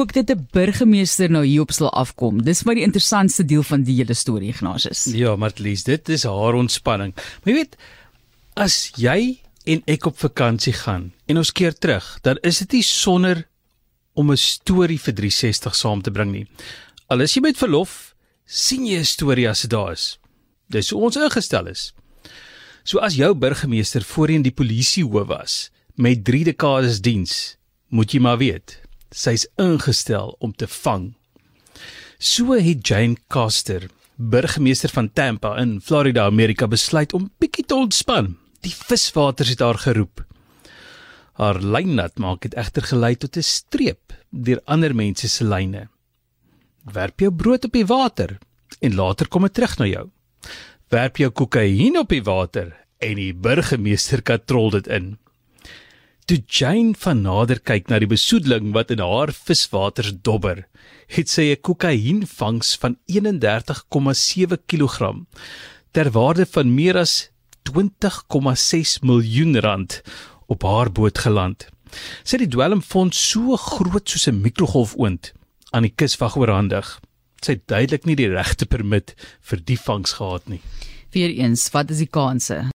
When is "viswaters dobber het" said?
59.30-61.30